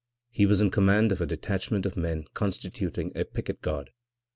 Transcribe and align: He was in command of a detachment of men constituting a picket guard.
He 0.31 0.47
was 0.47 0.61
in 0.61 0.71
command 0.71 1.11
of 1.11 1.21
a 1.21 1.27
detachment 1.27 1.85
of 1.85 1.95
men 1.95 2.25
constituting 2.33 3.11
a 3.15 3.23
picket 3.23 3.61
guard. 3.61 3.91